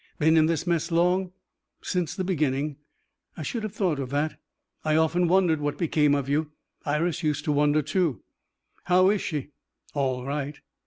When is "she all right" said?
9.21-10.59